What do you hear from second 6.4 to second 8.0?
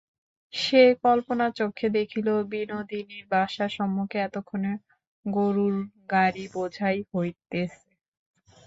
বোঝাই হইতেছে।